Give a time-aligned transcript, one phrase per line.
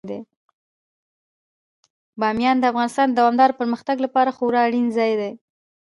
[2.19, 5.31] بامیان د افغانستان د دوامداره پرمختګ لپاره خورا اړین ځای دی.